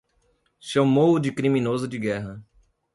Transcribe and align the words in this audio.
Chamou-o 0.59 1.19
de 1.19 1.31
criminoso 1.31 1.87
de 1.87 1.99
guerra 1.99 2.43